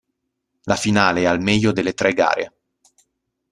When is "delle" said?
1.71-1.93